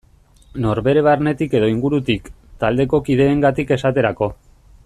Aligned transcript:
Norbere 0.63 1.03
barnetik 1.07 1.53
edo 1.59 1.69
ingurutik, 1.73 2.33
taldeko 2.65 3.03
kideengatik 3.11 3.79
esaterako. 3.81 4.35